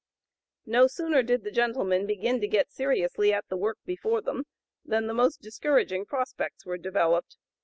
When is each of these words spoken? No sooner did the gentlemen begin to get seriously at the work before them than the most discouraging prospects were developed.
No 0.65 0.87
sooner 0.87 1.21
did 1.21 1.43
the 1.43 1.51
gentlemen 1.51 2.07
begin 2.07 2.41
to 2.41 2.47
get 2.47 2.71
seriously 2.71 3.31
at 3.31 3.47
the 3.49 3.55
work 3.55 3.77
before 3.85 4.19
them 4.19 4.47
than 4.83 5.05
the 5.05 5.13
most 5.13 5.41
discouraging 5.43 6.07
prospects 6.07 6.65
were 6.65 6.79
developed. 6.79 7.37